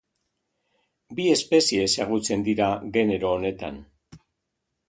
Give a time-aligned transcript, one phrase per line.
[1.19, 3.79] Bi espezie ezagutzen dira genero honetan.